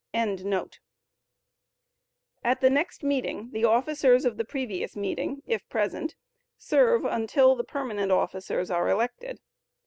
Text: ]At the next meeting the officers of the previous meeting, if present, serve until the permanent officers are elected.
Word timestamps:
]At 0.15 0.79
the 2.59 2.71
next 2.71 3.03
meeting 3.03 3.51
the 3.51 3.65
officers 3.65 4.25
of 4.25 4.37
the 4.37 4.43
previous 4.43 4.95
meeting, 4.95 5.43
if 5.45 5.69
present, 5.69 6.15
serve 6.57 7.05
until 7.05 7.55
the 7.55 7.63
permanent 7.63 8.11
officers 8.11 8.71
are 8.71 8.89
elected. 8.89 9.41